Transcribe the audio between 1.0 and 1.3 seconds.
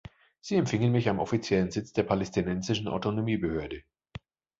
am